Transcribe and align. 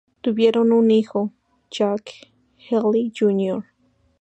Tuvieron 0.23 0.71
un 0.71 0.89
hijo, 0.89 1.31
Jack 1.69 2.09
Healey 2.57 3.13
Jr. 3.15 3.63